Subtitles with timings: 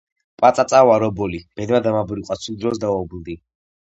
[0.43, 1.41] პაწაწა ვარ, ობოლი.
[1.59, 3.37] ბედმა დამიბრიყვა ცუდ დროს დავობლდი.